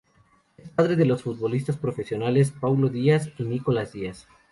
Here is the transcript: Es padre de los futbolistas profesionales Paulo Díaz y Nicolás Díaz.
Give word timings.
Es 0.57 0.71
padre 0.71 0.95
de 0.95 1.05
los 1.05 1.21
futbolistas 1.21 1.77
profesionales 1.77 2.49
Paulo 2.59 2.89
Díaz 2.89 3.29
y 3.37 3.43
Nicolás 3.43 3.93
Díaz. 3.93 4.27